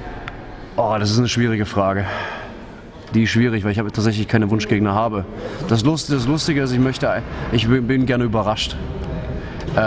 Oh, 0.76 0.96
das 0.98 1.12
ist 1.12 1.18
eine 1.18 1.28
schwierige 1.28 1.66
Frage. 1.66 2.04
Die 3.14 3.22
ist 3.22 3.30
schwierig, 3.30 3.62
weil 3.62 3.70
ich 3.70 3.78
habe 3.78 3.92
tatsächlich 3.92 4.26
keine 4.26 4.50
Wunschgegner 4.50 4.92
habe. 4.92 5.24
Das 5.68 5.84
Lustige, 5.84 6.18
das 6.18 6.26
Lustige 6.26 6.62
ist, 6.62 6.72
ich 6.72 6.80
möchte, 6.80 7.22
ich 7.52 7.68
bin, 7.68 8.06
gerne 8.06 8.24
überrascht. 8.24 8.76
Äh, 9.76 9.78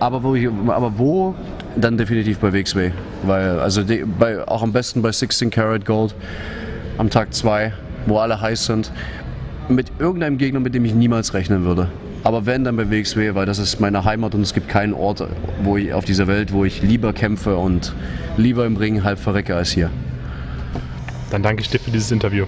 aber, 0.00 0.22
wo 0.22 0.34
ich, 0.34 0.46
aber 0.66 0.98
wo? 0.98 1.34
Dann 1.74 1.96
definitiv 1.96 2.38
bei 2.38 2.52
WXW. 2.52 2.90
Weil, 3.22 3.58
also 3.60 3.82
die, 3.82 4.04
bei, 4.04 4.46
auch 4.46 4.62
am 4.62 4.72
besten 4.72 5.00
bei 5.00 5.10
16 5.10 5.48
Karat 5.48 5.86
Gold 5.86 6.14
am 6.98 7.08
Tag 7.08 7.32
2, 7.32 7.72
wo 8.04 8.18
alle 8.18 8.38
heiß 8.38 8.66
sind 8.66 8.92
mit 9.70 9.90
irgendeinem 9.98 10.36
Gegner, 10.36 10.60
mit 10.60 10.74
dem 10.74 10.84
ich 10.84 10.94
niemals 10.94 11.32
rechnen 11.32 11.64
würde. 11.64 11.88
Aber 12.24 12.46
wenn, 12.46 12.64
dann 12.64 12.76
bei 12.76 12.90
WXW, 12.90 13.34
weil 13.34 13.44
das 13.44 13.58
ist 13.58 13.80
meine 13.80 14.04
Heimat 14.04 14.34
und 14.34 14.40
es 14.40 14.54
gibt 14.54 14.68
keinen 14.68 14.94
Ort 14.94 15.28
wo 15.62 15.76
ich, 15.76 15.92
auf 15.92 16.06
dieser 16.06 16.26
Welt, 16.26 16.52
wo 16.52 16.64
ich 16.64 16.82
lieber 16.82 17.12
kämpfe 17.12 17.56
und 17.56 17.94
lieber 18.38 18.64
im 18.66 18.76
Ring 18.76 19.04
halb 19.04 19.18
verrecke 19.18 19.54
als 19.54 19.70
hier. 19.70 19.90
Dann 21.30 21.42
danke 21.42 21.62
ich 21.62 21.68
dir 21.68 21.78
für 21.78 21.90
dieses 21.90 22.10
Interview. 22.10 22.46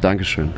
Dankeschön. 0.00 0.50